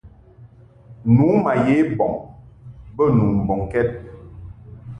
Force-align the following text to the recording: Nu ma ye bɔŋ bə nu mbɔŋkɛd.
Nu 1.13 1.25
ma 1.43 1.51
ye 1.65 1.75
bɔŋ 1.97 2.13
bə 2.95 3.03
nu 3.15 3.25
mbɔŋkɛd. 3.41 3.89